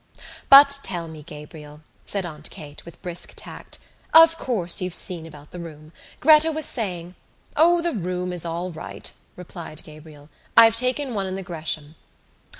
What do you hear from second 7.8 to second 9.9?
the room is all right," replied